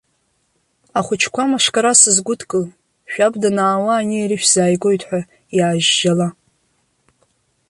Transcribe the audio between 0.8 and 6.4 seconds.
Ахәыҷқәа-амошкара сызгәыдкыл, шәаб данаауа ани-ари шәзааигоит ҳәа иаажьжьала.